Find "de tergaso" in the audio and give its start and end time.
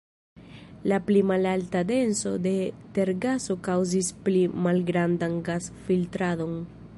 2.47-3.59